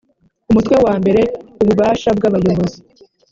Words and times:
umutwe 0.49 0.75
wa 0.85 0.93
mbere 1.01 1.21
ububasha 1.61 2.09
bwabayobozi 2.17 2.79